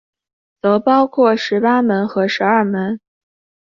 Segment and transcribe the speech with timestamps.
[0.63, 2.99] 则包括十八门和十二门。